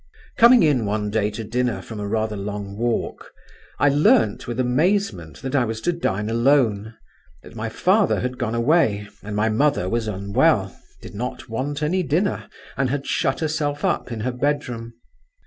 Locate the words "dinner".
1.43-1.79, 12.01-12.49